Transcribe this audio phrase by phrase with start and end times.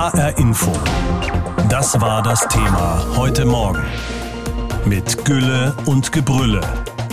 [0.00, 0.72] HR Info.
[1.68, 3.84] Das war das Thema heute Morgen.
[4.86, 6.62] Mit Gülle und Gebrülle.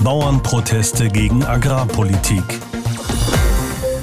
[0.02, 2.46] Bauernproteste gegen Agrarpolitik.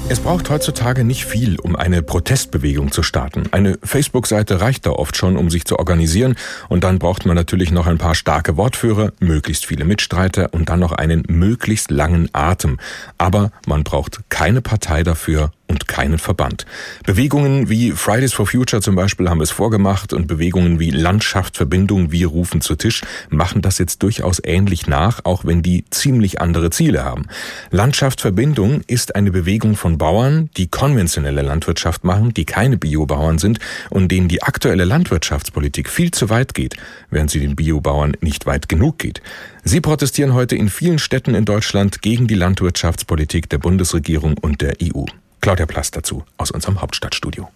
[0.07, 3.45] Es braucht heutzutage nicht viel, um eine Protestbewegung zu starten.
[3.51, 6.35] Eine Facebook-Seite reicht da oft schon, um sich zu organisieren.
[6.69, 10.79] Und dann braucht man natürlich noch ein paar starke Wortführer, möglichst viele Mitstreiter und dann
[10.79, 12.77] noch einen möglichst langen Atem.
[13.17, 16.65] Aber man braucht keine Partei dafür und keinen Verband.
[17.05, 22.27] Bewegungen wie Fridays for Future zum Beispiel haben es vorgemacht und Bewegungen wie Landschaftsverbindung, wir
[22.27, 27.03] rufen zu Tisch, machen das jetzt durchaus ähnlich nach, auch wenn die ziemlich andere Ziele
[27.03, 27.27] haben.
[27.71, 33.59] Landschaftsverbindung ist eine Bewegung von Bauern, die konventionelle Landwirtschaft machen, die keine Biobauern sind
[33.89, 36.75] und denen die aktuelle Landwirtschaftspolitik viel zu weit geht,
[37.09, 39.21] während sie den Biobauern nicht weit genug geht.
[39.63, 44.75] Sie protestieren heute in vielen Städten in Deutschland gegen die Landwirtschaftspolitik der Bundesregierung und der
[44.81, 45.05] EU.
[45.45, 47.47] Claudia Plast dazu aus unserem Hauptstadtstudio.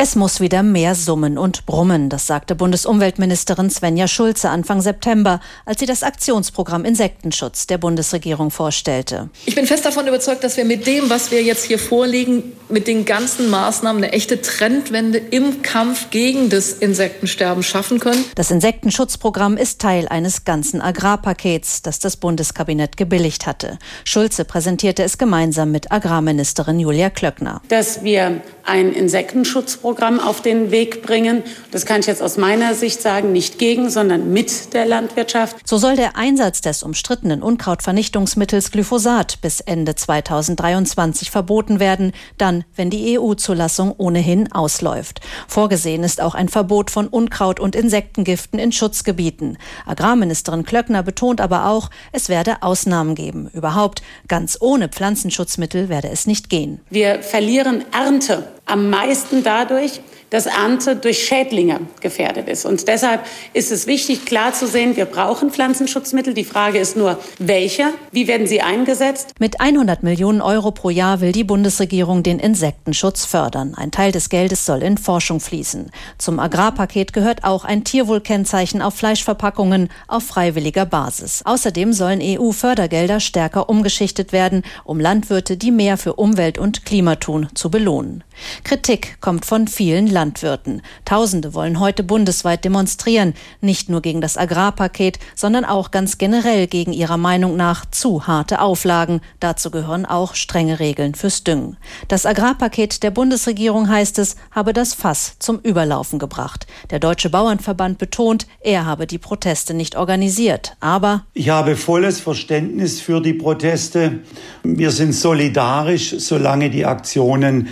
[0.00, 5.80] Es muss wieder mehr summen und brummen, das sagte Bundesumweltministerin Svenja Schulze Anfang September, als
[5.80, 9.28] sie das Aktionsprogramm Insektenschutz der Bundesregierung vorstellte.
[9.44, 12.86] Ich bin fest davon überzeugt, dass wir mit dem, was wir jetzt hier vorlegen, mit
[12.86, 18.24] den ganzen Maßnahmen eine echte Trendwende im Kampf gegen das Insektensterben schaffen können.
[18.36, 23.80] Das Insektenschutzprogramm ist Teil eines ganzen Agrarpakets, das das Bundeskabinett gebilligt hatte.
[24.04, 27.62] Schulze präsentierte es gemeinsam mit Agrarministerin Julia Klöckner.
[27.66, 31.42] Dass wir ein Insektenschutzprogramm auf den Weg bringen.
[31.70, 35.56] Das kann ich jetzt aus meiner Sicht sagen, nicht gegen, sondern mit der Landwirtschaft.
[35.66, 42.90] So soll der Einsatz des umstrittenen Unkrautvernichtungsmittels Glyphosat bis Ende 2023 verboten werden, dann, wenn
[42.90, 45.20] die EU-Zulassung ohnehin ausläuft.
[45.46, 49.58] Vorgesehen ist auch ein Verbot von Unkraut- und Insektengiften in Schutzgebieten.
[49.86, 53.48] Agrarministerin Klöckner betont aber auch, es werde Ausnahmen geben.
[53.52, 56.80] Überhaupt, ganz ohne Pflanzenschutzmittel werde es nicht gehen.
[56.90, 62.64] Wir verlieren Ernte am meisten dadurch, dass Ernte durch Schädlinge gefährdet ist.
[62.66, 63.24] Und deshalb
[63.54, 66.34] ist es wichtig, klar zu sehen, wir brauchen Pflanzenschutzmittel.
[66.34, 67.84] Die Frage ist nur, welche?
[68.12, 69.32] Wie werden sie eingesetzt?
[69.38, 73.74] Mit 100 Millionen Euro pro Jahr will die Bundesregierung den Insektenschutz fördern.
[73.74, 75.90] Ein Teil des Geldes soll in Forschung fließen.
[76.18, 81.42] Zum Agrarpaket gehört auch ein Tierwohlkennzeichen auf Fleischverpackungen auf freiwilliger Basis.
[81.44, 87.48] Außerdem sollen EU-Fördergelder stärker umgeschichtet werden, um Landwirte, die mehr für Umwelt und Klima tun,
[87.54, 88.24] zu belohnen.
[88.64, 90.82] Kritik kommt von vielen Landwirten.
[91.04, 96.92] Tausende wollen heute bundesweit demonstrieren, nicht nur gegen das Agrarpaket, sondern auch ganz generell gegen
[96.92, 99.20] ihrer Meinung nach zu harte Auflagen.
[99.40, 101.76] Dazu gehören auch strenge Regeln fürs Düngen.
[102.08, 106.66] Das Agrarpaket der Bundesregierung heißt es, habe das Fass zum Überlaufen gebracht.
[106.90, 113.00] Der Deutsche Bauernverband betont, er habe die Proteste nicht organisiert, aber ich habe volles Verständnis
[113.00, 114.20] für die Proteste.
[114.62, 117.68] Wir sind solidarisch, solange die Aktionen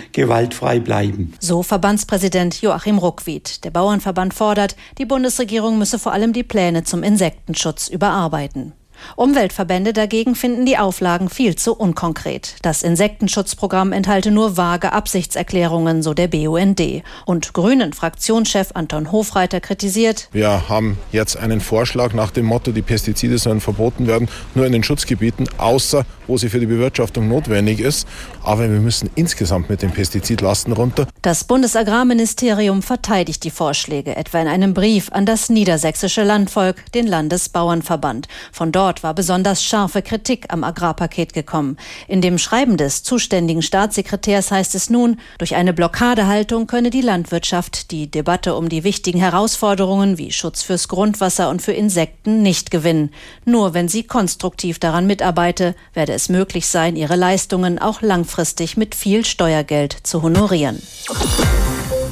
[0.57, 1.33] gewaltfrei bleiben.
[1.39, 3.63] So Verbandspräsident Präsident Joachim Ruckwied.
[3.63, 8.73] Der Bauernverband fordert, die Bundesregierung müsse vor allem die Pläne zum Insektenschutz überarbeiten.
[9.15, 12.55] Umweltverbände dagegen finden die Auflagen viel zu unkonkret.
[12.61, 16.81] Das Insektenschutzprogramm enthalte nur vage Absichtserklärungen, so der BUND.
[17.25, 20.29] Und Grünen Fraktionschef Anton Hofreiter kritisiert.
[20.31, 24.71] Wir haben jetzt einen Vorschlag nach dem Motto, die Pestizide sollen verboten werden, nur in
[24.71, 28.07] den Schutzgebieten, außer wo sie für die Bewirtschaftung notwendig ist.
[28.43, 31.07] Aber wir müssen insgesamt mit den Pestizidlasten runter.
[31.21, 38.27] Das Bundesagrarministerium verteidigt die Vorschläge, etwa in einem Brief an das niedersächsische Landvolk, den Landesbauernverband.
[38.51, 41.75] Von dort Dort war besonders scharfe Kritik am Agrarpaket gekommen.
[42.07, 47.91] In dem Schreiben des zuständigen Staatssekretärs heißt es nun, durch eine Blockadehaltung könne die Landwirtschaft
[47.91, 53.11] die Debatte um die wichtigen Herausforderungen wie Schutz fürs Grundwasser und für Insekten nicht gewinnen.
[53.43, 58.95] Nur wenn sie konstruktiv daran mitarbeite, werde es möglich sein, ihre Leistungen auch langfristig mit
[58.95, 60.81] viel Steuergeld zu honorieren.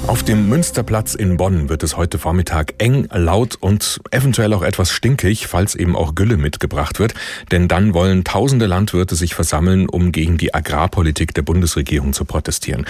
[0.07, 4.91] Auf dem Münsterplatz in Bonn wird es heute Vormittag eng, laut und eventuell auch etwas
[4.91, 7.15] stinkig, falls eben auch Gülle mitgebracht wird.
[7.49, 12.85] Denn dann wollen tausende Landwirte sich versammeln, um gegen die Agrarpolitik der Bundesregierung zu protestieren.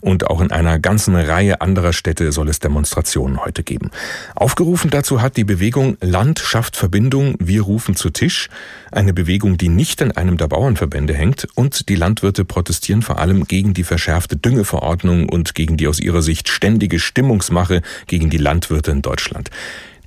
[0.00, 3.90] Und auch in einer ganzen Reihe anderer Städte soll es Demonstrationen heute geben.
[4.36, 8.48] Aufgerufen dazu hat die Bewegung Land schafft Verbindung, wir rufen zu Tisch.
[8.92, 11.48] Eine Bewegung, die nicht an einem der Bauernverbände hängt.
[11.56, 16.22] Und die Landwirte protestieren vor allem gegen die verschärfte Düngeverordnung und gegen die aus ihrer
[16.22, 19.48] Sicht ständige Stimmungsmache gegen die Landwirte in Deutschland.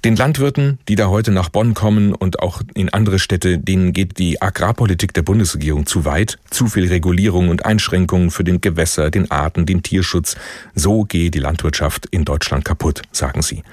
[0.06, 4.20] Den Landwirten, die da heute nach Bonn kommen und auch in andere Städte, denen geht
[4.20, 6.38] die Agrarpolitik der Bundesregierung zu weit.
[6.50, 10.36] Zu viel Regulierung und Einschränkungen für den Gewässer, den Arten, den Tierschutz.
[10.76, 13.64] So gehe die Landwirtschaft in Deutschland kaputt, sagen sie.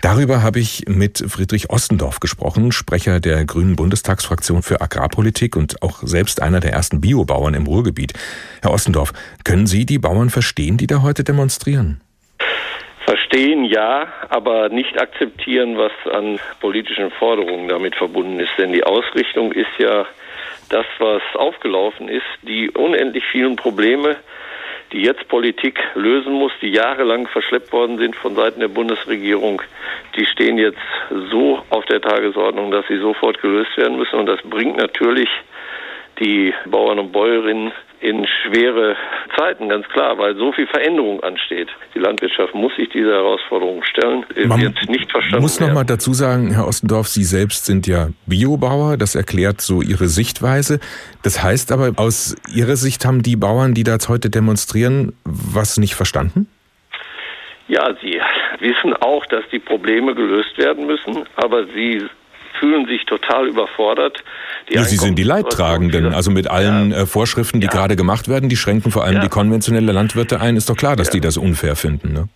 [0.00, 6.04] Darüber habe ich mit Friedrich Ostendorf gesprochen, Sprecher der Grünen Bundestagsfraktion für Agrarpolitik und auch
[6.04, 8.12] selbst einer der ersten Biobauern im Ruhrgebiet.
[8.62, 9.12] Herr Ostendorf,
[9.42, 12.00] können Sie die Bauern verstehen, die da heute demonstrieren?
[13.04, 18.52] Verstehen ja, aber nicht akzeptieren, was an politischen Forderungen damit verbunden ist.
[18.58, 20.06] Denn die Ausrichtung ist ja
[20.68, 24.16] das, was aufgelaufen ist, die unendlich vielen Probleme,
[24.92, 29.62] die jetzt Politik lösen muss, die jahrelang verschleppt worden sind von Seiten der Bundesregierung,
[30.16, 30.78] die stehen jetzt
[31.30, 34.18] so auf der Tagesordnung, dass sie sofort gelöst werden müssen.
[34.18, 35.28] Und das bringt natürlich
[36.18, 37.72] die Bauern und Bäuerinnen
[38.02, 38.96] in schwere
[39.36, 41.68] Zeiten, ganz klar, weil so viel Veränderung ansteht.
[41.94, 44.24] Die Landwirtschaft muss sich dieser Herausforderung stellen.
[44.46, 45.42] Man wird nicht verstanden.
[45.42, 48.96] muss noch mal dazu sagen, Herr Ostendorf, Sie selbst sind ja Biobauer.
[48.96, 50.80] Das erklärt so Ihre Sichtweise.
[51.22, 55.78] Das heißt aber, aus Ihrer Sicht haben die Bauern, die da jetzt heute demonstrieren, was
[55.78, 56.48] nicht verstanden?
[57.68, 58.20] Ja, sie
[58.58, 62.02] wissen auch, dass die Probleme gelöst werden müssen, aber sie
[62.62, 64.22] fühlen sich total überfordert.
[64.70, 66.14] Die ja, Sie sind die Leidtragenden.
[66.14, 66.98] Also mit allen ja.
[66.98, 67.72] Äh, Vorschriften, die ja.
[67.72, 70.56] gerade gemacht werden, die schränken vor allem die konventionelle Landwirte ein.
[70.56, 72.12] Ist doch klar, dass die das unfair finden.
[72.12, 72.28] Ne?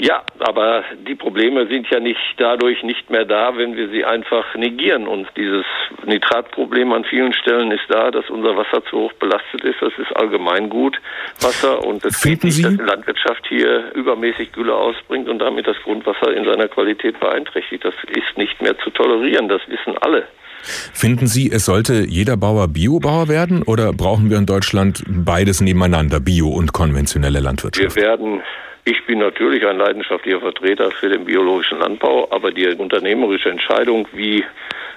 [0.00, 4.54] Ja, aber die Probleme sind ja nicht dadurch nicht mehr da, wenn wir sie einfach
[4.54, 5.08] negieren.
[5.08, 5.64] Und dieses
[6.06, 9.82] Nitratproblem an vielen Stellen ist da, dass unser Wasser zu hoch belastet ist.
[9.82, 10.96] Das ist allgemein gut
[11.40, 15.76] Wasser und es geht nicht, dass die Landwirtschaft hier übermäßig Gülle ausbringt und damit das
[15.82, 17.84] Grundwasser in seiner Qualität beeinträchtigt.
[17.84, 19.48] Das ist nicht mehr zu tolerieren.
[19.48, 20.28] Das wissen alle.
[20.62, 26.20] Finden Sie, es sollte jeder Bauer Biobauer werden oder brauchen wir in Deutschland beides nebeneinander,
[26.20, 27.96] Bio und konventionelle Landwirtschaft?
[27.96, 28.42] Wir werden
[28.88, 34.42] ich bin natürlich ein leidenschaftlicher Vertreter für den biologischen Landbau, aber die unternehmerische Entscheidung, wie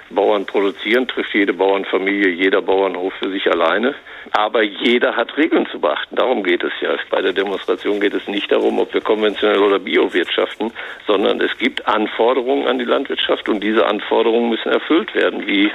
[0.09, 3.93] Bauern produzieren, trifft jede Bauernfamilie, jeder Bauernhof für sich alleine.
[4.31, 6.15] Aber jeder hat Regeln zu beachten.
[6.15, 6.95] Darum geht es ja.
[7.09, 10.71] Bei der Demonstration geht es nicht darum, ob wir konventionell oder bio wirtschaften,
[11.05, 15.45] sondern es gibt Anforderungen an die Landwirtschaft und diese Anforderungen müssen erfüllt werden.
[15.47, 15.69] Wie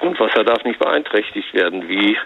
[0.00, 2.16] Grundwasser darf nicht beeinträchtigt werden, wie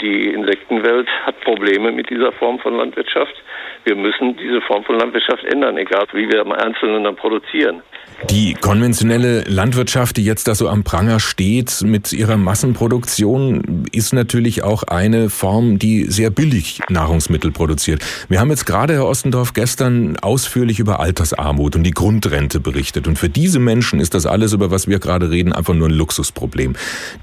[0.00, 3.34] die Insektenwelt hat Probleme mit dieser Form von Landwirtschaft.
[3.84, 7.82] Wir müssen diese Form von Landwirtschaft ändern, egal wie wir im Einzelnen dann produzieren.
[8.30, 14.62] Die konventionelle Landwirtschaft, die jetzt da so am Pranger steht mit ihrer Massenproduktion, ist natürlich
[14.62, 18.02] auch eine Form, die sehr billig Nahrungsmittel produziert.
[18.28, 23.06] Wir haben jetzt gerade, Herr Ostendorf, gestern ausführlich über Altersarmut und die Grundrente berichtet.
[23.08, 25.94] Und für diese Menschen ist das alles, über was wir gerade reden, einfach nur ein
[25.94, 26.74] Luxusproblem.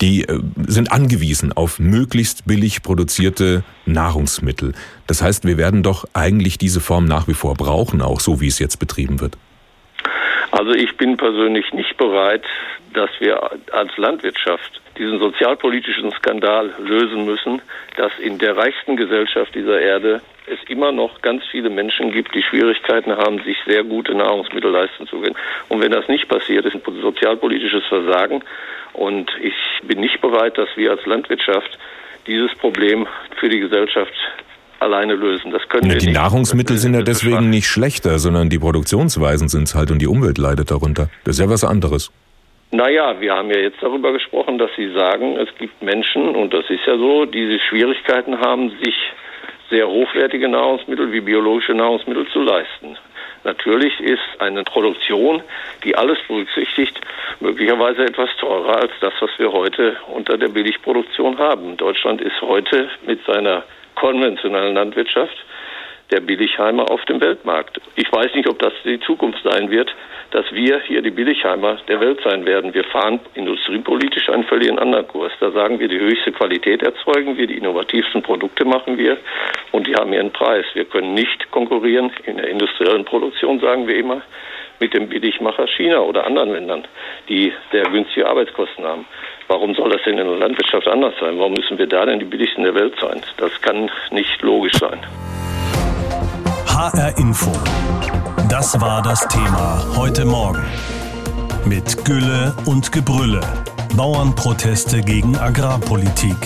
[0.01, 4.73] Die äh, sind angewiesen auf möglichst billig produzierte Nahrungsmittel.
[5.07, 8.47] Das heißt, wir werden doch eigentlich diese Form nach wie vor brauchen, auch so wie
[8.47, 9.37] es jetzt betrieben wird.
[10.51, 12.43] Also ich bin persönlich nicht bereit,
[12.93, 17.61] dass wir als Landwirtschaft diesen sozialpolitischen Skandal lösen müssen,
[17.97, 22.41] dass in der reichsten Gesellschaft dieser Erde es immer noch ganz viele Menschen gibt, die
[22.41, 25.35] Schwierigkeiten haben, sich sehr gute Nahrungsmittel leisten zu können.
[25.69, 28.43] Und wenn das nicht passiert, ist ein sozialpolitisches Versagen.
[28.93, 29.53] Und ich
[29.83, 31.77] bin nicht bereit, dass wir als Landwirtschaft
[32.25, 33.07] dieses Problem
[33.37, 34.13] für die Gesellschaft
[34.79, 35.51] alleine lösen.
[35.51, 36.15] Das können ja, wir die nicht.
[36.15, 40.37] Nahrungsmittel sind ja deswegen nicht schlechter, sondern die Produktionsweisen sind es halt und die Umwelt
[40.37, 41.09] leidet darunter.
[41.23, 42.11] Das ist ja was anderes.
[42.71, 46.69] Naja, wir haben ja jetzt darüber gesprochen, dass Sie sagen, es gibt Menschen, und das
[46.69, 48.95] ist ja so, die Schwierigkeiten haben, sich
[49.71, 52.97] sehr hochwertige Nahrungsmittel wie biologische Nahrungsmittel zu leisten.
[53.43, 55.41] Natürlich ist eine Produktion,
[55.83, 56.99] die alles berücksichtigt,
[57.39, 61.77] möglicherweise etwas teurer als das, was wir heute unter der Billigproduktion haben.
[61.77, 63.63] Deutschland ist heute mit seiner
[63.99, 65.37] konventionellen Landwirtschaft
[66.11, 67.79] der Billigheimer auf dem Weltmarkt.
[67.95, 69.93] Ich weiß nicht, ob das die Zukunft sein wird,
[70.31, 72.73] dass wir hier die Billigheimer der Welt sein werden.
[72.73, 75.31] Wir fahren industriepolitisch einen völlig anderen Kurs.
[75.39, 79.17] Da sagen wir, die höchste Qualität erzeugen wir, die innovativsten Produkte machen wir
[79.71, 80.65] und die haben ihren Preis.
[80.73, 84.21] Wir können nicht konkurrieren in der industriellen Produktion, sagen wir immer,
[84.79, 86.83] mit dem Billigmacher China oder anderen Ländern,
[87.27, 89.05] die sehr günstige Arbeitskosten haben.
[89.47, 91.37] Warum soll das denn in der Landwirtschaft anders sein?
[91.37, 93.21] Warum müssen wir da denn die billigsten der Welt sein?
[93.37, 94.99] Das kann nicht logisch sein.
[96.67, 97.51] HR Info.
[98.49, 100.65] Das war das Thema heute Morgen.
[101.65, 103.41] Mit Gülle und Gebrülle.
[103.95, 106.37] Bauernproteste gegen Agrarpolitik.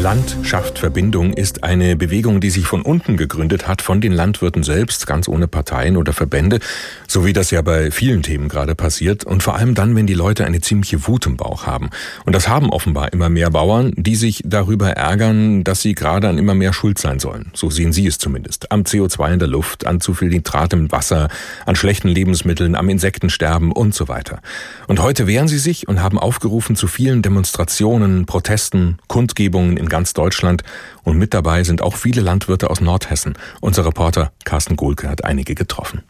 [0.00, 5.06] Landschaft Verbindung ist eine Bewegung, die sich von unten gegründet hat, von den Landwirten selbst,
[5.06, 6.60] ganz ohne Parteien oder Verbände,
[7.10, 10.14] so wie das ja bei vielen Themen gerade passiert und vor allem dann, wenn die
[10.14, 11.90] Leute eine ziemliche Wut im Bauch haben.
[12.24, 16.38] Und das haben offenbar immer mehr Bauern, die sich darüber ärgern, dass sie gerade an
[16.38, 17.50] immer mehr Schuld sein sollen.
[17.52, 18.70] So sehen sie es zumindest.
[18.70, 21.28] Am CO2 in der Luft, an zu viel Nitrat im Wasser,
[21.66, 24.40] an schlechten Lebensmitteln, am Insektensterben und so weiter.
[24.86, 30.12] Und heute wehren sie sich und haben aufgerufen zu vielen Demonstrationen, Protesten, Kundgebungen in ganz
[30.12, 30.62] Deutschland
[31.02, 33.34] und mit dabei sind auch viele Landwirte aus Nordhessen.
[33.60, 36.02] Unser Reporter Carsten Gohlke hat einige getroffen.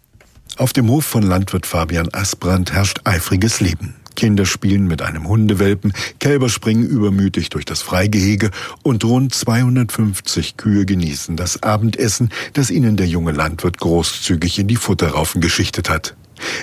[0.61, 3.95] Auf dem Hof von Landwirt Fabian Asbrand herrscht eifriges Leben.
[4.15, 8.51] Kinder spielen mit einem Hundewelpen, Kälber springen übermütig durch das Freigehege
[8.83, 14.77] und rund 250 Kühe genießen das Abendessen, das ihnen der junge Landwirt großzügig in die
[14.77, 16.15] Futterraufen geschichtet hat.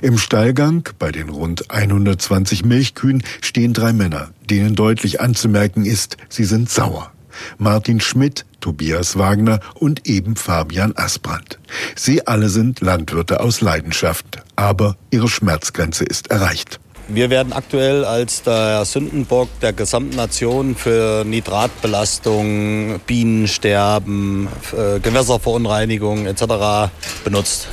[0.04, 6.46] Im Stallgang bei den rund 120 Milchkühen stehen drei Männer, denen deutlich anzumerken ist, sie
[6.46, 7.12] sind sauer.
[7.58, 11.60] Martin Schmidt, Tobias Wagner und eben Fabian Asbrand.
[11.96, 14.26] Sie alle sind Landwirte aus Leidenschaft,
[14.56, 16.80] aber ihre Schmerzgrenze ist erreicht.
[17.10, 26.92] Wir werden aktuell als der Sündenbock der gesamten Nation für Nitratbelastung, Bienensterben, äh, Gewässerverunreinigung etc.
[27.24, 27.70] benutzt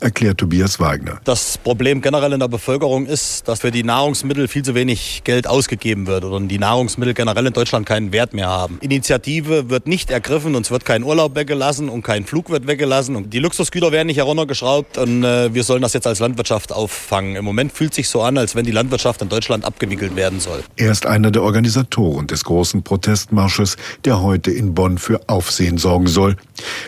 [0.00, 1.20] erklärt Tobias Wagner.
[1.24, 5.46] Das Problem generell in der Bevölkerung ist, dass für die Nahrungsmittel viel zu wenig Geld
[5.46, 8.78] ausgegeben wird oder die Nahrungsmittel generell in Deutschland keinen Wert mehr haben.
[8.80, 13.32] Initiative wird nicht ergriffen, uns wird kein Urlaub weggelassen und kein Flug wird weggelassen und
[13.32, 17.36] die Luxusgüter werden nicht heruntergeschraubt und äh, wir sollen das jetzt als Landwirtschaft auffangen.
[17.36, 20.62] Im Moment fühlt sich so an, als wenn die Landwirtschaft in Deutschland abgewickelt werden soll.
[20.76, 26.06] Er ist einer der Organisatoren des großen Protestmarsches, der heute in Bonn für Aufsehen sorgen
[26.06, 26.36] soll.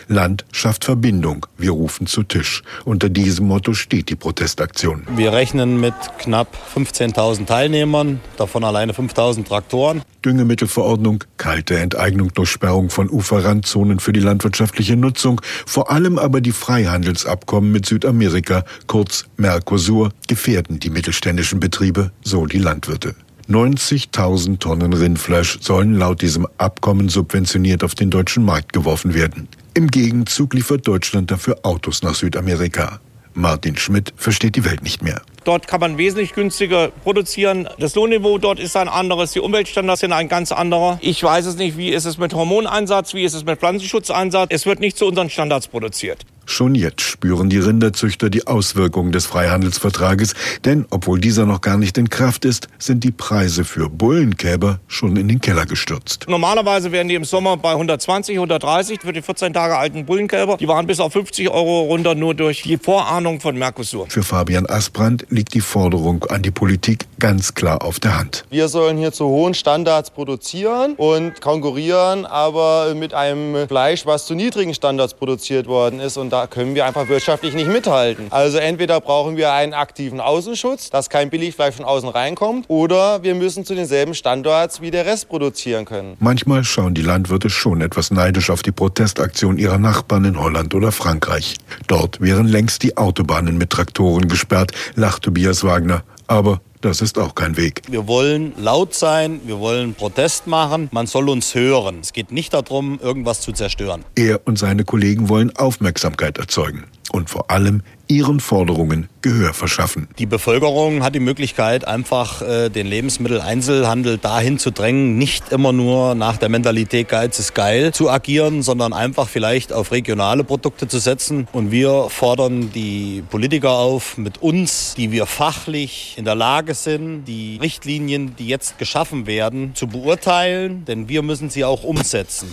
[0.07, 1.45] Land schafft Verbindung.
[1.57, 2.63] Wir rufen zu Tisch.
[2.85, 5.03] Und unter diesem Motto steht die Protestaktion.
[5.15, 10.01] Wir rechnen mit knapp 15.000 Teilnehmern, davon alleine 5.000 Traktoren.
[10.25, 16.51] Düngemittelverordnung, kalte Enteignung durch Sperrung von Uferrandzonen für die landwirtschaftliche Nutzung, vor allem aber die
[16.51, 23.15] Freihandelsabkommen mit Südamerika, kurz Mercosur, gefährden die mittelständischen Betriebe, so die Landwirte.
[23.49, 29.47] 90.000 Tonnen Rindfleisch sollen laut diesem Abkommen subventioniert auf den deutschen Markt geworfen werden.
[29.73, 32.99] Im Gegenzug liefert Deutschland dafür Autos nach Südamerika.
[33.33, 35.21] Martin Schmidt versteht die Welt nicht mehr.
[35.43, 37.69] Dort kann man wesentlich günstiger produzieren.
[37.79, 40.97] Das Lohnniveau dort ist ein anderes, die Umweltstandards sind ein ganz anderer.
[41.01, 44.49] Ich weiß es nicht, wie ist es mit Hormoneinsatz, wie ist es mit Pflanzenschutzeinsatz.
[44.51, 46.25] Es wird nicht zu unseren Standards produziert.
[46.49, 50.33] Schon jetzt spüren die Rinderzüchter die Auswirkungen des Freihandelsvertrages,
[50.65, 55.15] denn obwohl dieser noch gar nicht in Kraft ist, sind die Preise für Bullenkälber schon
[55.15, 56.25] in den Keller gestürzt.
[56.27, 60.57] Normalerweise wären die im Sommer bei 120, 130 für die 14 Tage alten Bullenkälber.
[60.57, 64.07] Die waren bis auf 50 Euro runter, nur durch die Vorahnung von Mercosur.
[64.09, 68.45] Für Fabian Asbrand liegt die Forderung an die Politik ganz klar auf der Hand.
[68.49, 74.35] Wir sollen hier zu hohen Standards produzieren und konkurrieren, aber mit einem Fleisch, was zu
[74.35, 76.17] niedrigen Standards produziert worden ist.
[76.17, 78.27] Und da können wir einfach wirtschaftlich nicht mithalten.
[78.29, 83.35] Also entweder brauchen wir einen aktiven Außenschutz, dass kein Billigfleisch von außen reinkommt, oder wir
[83.35, 86.15] müssen zu denselben Standards wie der Rest produzieren können.
[86.19, 90.91] Manchmal schauen die Landwirte schon etwas neidisch auf die Protestaktion ihrer Nachbarn in Holland oder
[90.91, 91.55] Frankreich.
[91.87, 96.03] Dort wären längst die Autobahnen mit Traktoren gesperrt, lacht Tobias Wagner.
[96.27, 97.81] Aber das ist auch kein Weg.
[97.89, 101.99] Wir wollen laut sein, wir wollen Protest machen, man soll uns hören.
[102.01, 104.05] Es geht nicht darum, irgendwas zu zerstören.
[104.15, 110.07] Er und seine Kollegen wollen Aufmerksamkeit erzeugen und vor allem ihren Forderungen Gehör verschaffen.
[110.17, 116.15] Die Bevölkerung hat die Möglichkeit, einfach äh, den Lebensmitteleinzelhandel dahin zu drängen, nicht immer nur
[116.15, 120.99] nach der Mentalität Geiz ist geil zu agieren, sondern einfach vielleicht auf regionale Produkte zu
[120.99, 121.47] setzen.
[121.51, 127.25] Und wir fordern die Politiker auf, mit uns, die wir fachlich in der Lage sind,
[127.25, 132.51] die Richtlinien, die jetzt geschaffen werden, zu beurteilen, denn wir müssen sie auch umsetzen.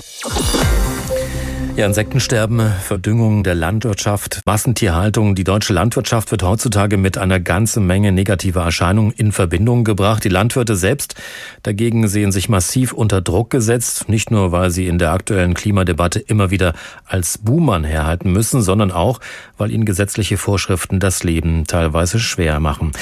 [1.76, 5.34] Ja, Insektensterben, Verdüngung der Landwirtschaft, Massentierhaltung.
[5.34, 10.24] Die deutsche Landwirtschaft wird heutzutage mit einer ganzen Menge negativer Erscheinungen in Verbindung gebracht.
[10.24, 11.16] Die Landwirte selbst
[11.64, 14.08] dagegen sehen sich massiv unter Druck gesetzt.
[14.08, 16.72] Nicht nur, weil sie in der aktuellen Klimadebatte immer wieder
[17.04, 19.20] als Buhmann herhalten müssen, sondern auch,
[19.58, 22.92] weil ihnen gesetzliche Vorschriften das Leben teilweise schwer machen.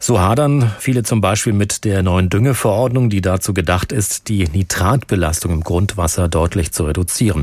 [0.00, 5.50] So hadern viele zum Beispiel mit der neuen Düngeverordnung, die dazu gedacht ist, die Nitratbelastung
[5.50, 7.42] im Grundwasser deutlich zu reduzieren.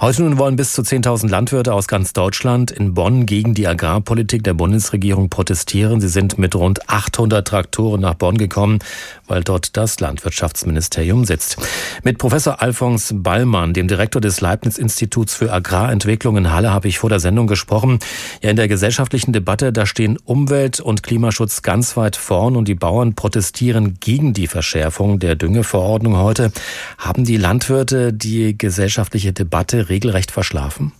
[0.00, 4.42] Heute nun wollen bis zu 10.000 Landwirte aus ganz Deutschland in Bonn gegen die Agrarpolitik
[4.42, 6.00] der Bundesregierung protestieren.
[6.00, 8.80] Sie sind mit rund 800 Traktoren nach Bonn gekommen,
[9.28, 11.56] weil dort das Landwirtschaftsministerium sitzt.
[12.02, 17.10] Mit Professor Alfons Ballmann, dem Direktor des Leibniz-Instituts für Agrarentwicklung in Halle, habe ich vor
[17.10, 18.00] der Sendung gesprochen.
[18.42, 22.74] Ja, in der gesellschaftlichen Debatte, da stehen Umwelt- und Klimaschutz ganz weit vorn und die
[22.74, 26.52] Bauern protestieren gegen die Verschärfung der Düngeverordnung heute.
[26.98, 30.92] Haben die Landwirte die gesellschaftliche Debatte regelrecht verschlafen?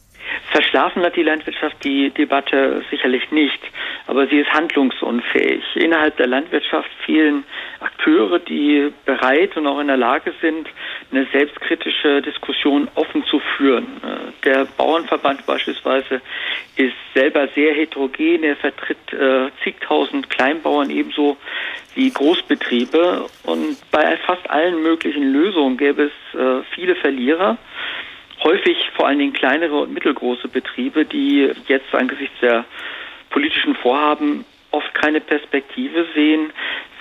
[0.50, 3.60] Verschlafen hat die Landwirtschaft die Debatte sicherlich nicht,
[4.06, 5.62] aber sie ist handlungsunfähig.
[5.74, 7.44] Innerhalb der Landwirtschaft fehlen
[7.80, 10.68] Akteure, die bereit und auch in der Lage sind,
[11.10, 13.86] eine selbstkritische Diskussion offen zu führen.
[14.44, 16.20] Der Bauernverband beispielsweise
[16.76, 18.44] ist selber sehr heterogen.
[18.44, 21.36] Er vertritt äh, zigtausend Kleinbauern ebenso
[21.94, 23.26] wie Großbetriebe.
[23.44, 27.58] Und bei fast allen möglichen Lösungen gäbe es äh, viele Verlierer
[28.44, 32.64] häufig vor allen Dingen kleinere und mittelgroße Betriebe, die jetzt angesichts der
[33.30, 36.50] politischen Vorhaben oft keine Perspektive sehen,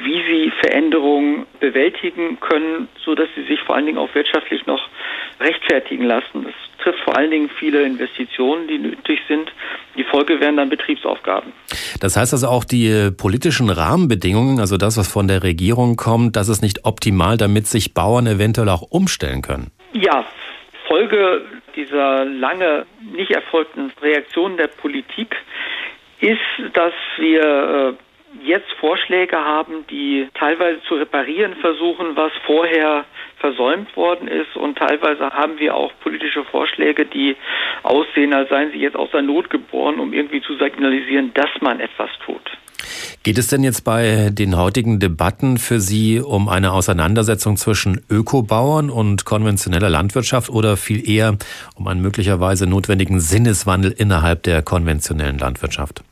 [0.03, 4.81] wie sie Veränderungen bewältigen können, so dass sie sich vor allen Dingen auch wirtschaftlich noch
[5.39, 6.43] rechtfertigen lassen.
[6.43, 9.51] Das trifft vor allen Dingen viele Investitionen, die nötig sind.
[9.95, 11.53] Die Folge wären dann Betriebsaufgaben.
[11.99, 16.35] Das heißt also auch die äh, politischen Rahmenbedingungen, also das, was von der Regierung kommt,
[16.35, 19.71] das ist nicht optimal, damit sich Bauern eventuell auch umstellen können.
[19.93, 20.25] Ja,
[20.91, 21.45] Folge
[21.77, 25.37] dieser lange nicht erfolgten Reaktion der Politik
[26.19, 26.39] ist,
[26.73, 33.05] dass wir äh, jetzt Vorschläge haben, die teilweise zu reparieren versuchen, was vorher
[33.37, 34.57] versäumt worden ist.
[34.57, 37.37] Und teilweise haben wir auch politische Vorschläge, die
[37.83, 41.79] aussehen, als seien sie jetzt aus der Not geboren, um irgendwie zu signalisieren, dass man
[41.79, 42.51] etwas tut.
[43.23, 48.89] Geht es denn jetzt bei den heutigen Debatten für Sie um eine Auseinandersetzung zwischen Ökobauern
[48.89, 51.37] und konventioneller Landwirtschaft oder viel eher
[51.75, 56.03] um einen möglicherweise notwendigen Sinneswandel innerhalb der konventionellen Landwirtschaft?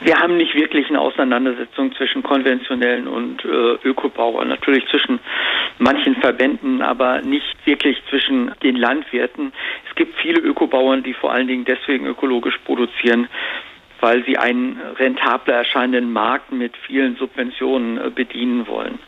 [0.00, 4.48] Wir haben nicht wirklich eine Auseinandersetzung zwischen konventionellen und äh, Ökobauern.
[4.48, 5.18] Natürlich zwischen
[5.78, 9.52] manchen Verbänden, aber nicht wirklich zwischen den Landwirten.
[9.88, 13.28] Es gibt viele Ökobauern, die vor allen Dingen deswegen ökologisch produzieren,
[14.00, 18.98] weil sie einen rentabler erscheinenden Markt mit vielen Subventionen äh, bedienen wollen.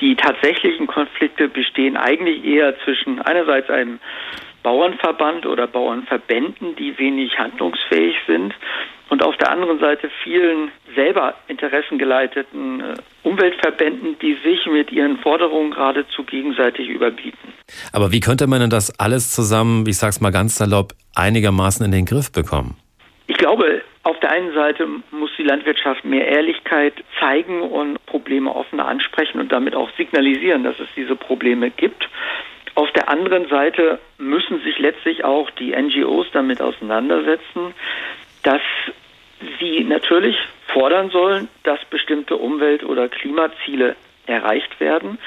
[0.00, 4.00] Die tatsächlichen Konflikte bestehen eigentlich eher zwischen einerseits einem
[4.62, 8.54] Bauernverband oder Bauernverbänden, die wenig handlungsfähig sind,
[9.12, 15.72] und auf der anderen Seite vielen selber interessengeleiteten äh, Umweltverbänden, die sich mit ihren Forderungen
[15.72, 17.52] geradezu gegenseitig überbieten.
[17.92, 21.92] Aber wie könnte man denn das alles zusammen, ich sag's mal ganz salopp, einigermaßen in
[21.92, 22.78] den Griff bekommen?
[23.26, 28.86] Ich glaube, auf der einen Seite muss die Landwirtschaft mehr Ehrlichkeit zeigen und Probleme offener
[28.86, 32.08] ansprechen und damit auch signalisieren, dass es diese Probleme gibt.
[32.74, 37.74] Auf der anderen Seite müssen sich letztlich auch die NGOs damit auseinandersetzen,
[38.42, 38.62] dass
[39.60, 40.36] sie natürlich
[40.68, 43.94] fordern sollen, dass bestimmte Umwelt- oder Klimaziele
[44.26, 45.18] erreicht werden.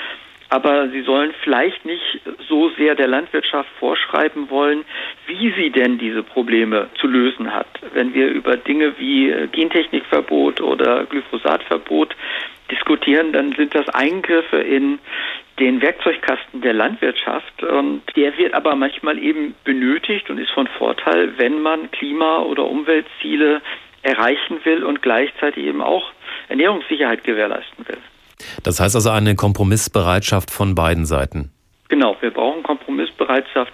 [0.50, 4.86] Aber sie sollen vielleicht nicht so sehr der Landwirtschaft vorschreiben wollen,
[5.26, 7.68] wie sie denn diese Probleme zu lösen hat.
[7.94, 12.16] Wenn wir über Dinge wie Gentechnikverbot oder Glyphosatverbot
[12.72, 15.00] diskutieren, dann sind das Eingriffe in
[15.60, 21.38] den Werkzeugkasten der Landwirtschaft und der wird aber manchmal eben benötigt und ist von Vorteil,
[21.38, 23.62] wenn man Klima- oder Umweltziele
[24.02, 26.12] erreichen will und gleichzeitig eben auch
[26.50, 27.98] Ernährungssicherheit gewährleisten will.
[28.64, 31.52] Das heißt also eine Kompromissbereitschaft von beiden Seiten.
[31.90, 33.74] Genau, wir brauchen Kompromissbereitschaft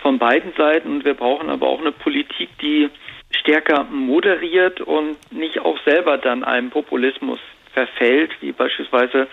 [0.00, 2.88] von beiden Seiten und wir brauchen aber auch eine Politik, die
[3.30, 7.38] stärker moderiert und nicht auch selber dann einem Populismus
[7.72, 9.28] verfällt, wie beispielsweise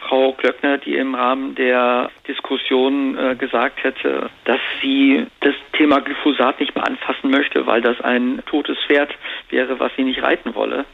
[0.00, 6.60] Frau Klöckner, die im Rahmen der Diskussion äh, gesagt hätte, dass sie das Thema Glyphosat
[6.60, 9.14] nicht mehr anfassen möchte, weil das ein totes Pferd
[9.48, 10.84] wäre, was sie nicht reiten wolle.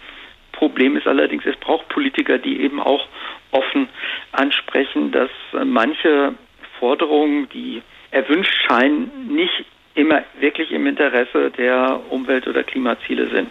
[0.61, 3.09] Problem ist allerdings, es braucht Politiker, die eben auch
[3.51, 3.89] offen
[4.33, 5.31] ansprechen, dass
[5.65, 6.35] manche
[6.79, 13.49] Forderungen, die erwünscht scheinen, nicht immer wirklich im Interesse der Umwelt- oder Klimaziele sind.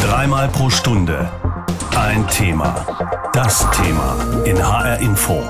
[0.00, 1.28] Dreimal pro Stunde
[1.96, 2.86] ein Thema.
[3.32, 5.42] Das Thema in HR Info.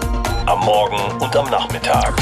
[0.46, 2.14] Am Morgen und am Nachmittag.